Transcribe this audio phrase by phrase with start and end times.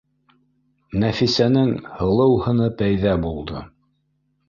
[1.03, 3.67] Нәфисәнең һылыу һыны пәйҙә булды